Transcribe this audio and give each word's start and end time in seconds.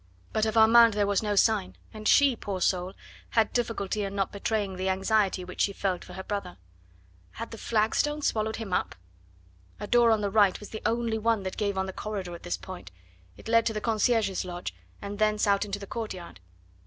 But 0.33 0.47
of 0.47 0.57
Armand 0.57 0.95
there 0.95 1.05
was 1.05 1.21
no 1.21 1.35
sign, 1.35 1.75
and 1.93 2.07
she 2.07 2.35
poor 2.35 2.59
soul! 2.59 2.93
had 3.29 3.53
difficulty 3.53 4.03
in 4.03 4.15
not 4.15 4.31
betraying 4.31 4.75
the 4.75 4.89
anxiety 4.89 5.45
which 5.45 5.61
she 5.61 5.73
felt 5.73 6.03
for 6.03 6.13
her 6.13 6.23
brother. 6.23 6.57
Had 7.33 7.51
the 7.51 7.59
flagstones 7.59 8.25
swallowed 8.25 8.55
him 8.55 8.73
up? 8.73 8.95
A 9.79 9.85
door 9.85 10.09
on 10.09 10.21
the 10.21 10.31
right 10.31 10.59
was 10.59 10.71
the 10.71 10.81
only 10.87 11.19
one 11.19 11.43
that 11.43 11.55
gave 11.55 11.77
on 11.77 11.85
the 11.85 11.93
corridor 11.93 12.33
at 12.33 12.41
this 12.41 12.57
point; 12.57 12.89
it 13.37 13.47
led 13.47 13.63
to 13.67 13.73
the 13.73 13.79
concierge's 13.79 14.43
lodge, 14.43 14.73
and 15.03 15.19
thence 15.19 15.45
out 15.45 15.65
into 15.65 15.77
the 15.77 15.85
courtyard. 15.85 16.39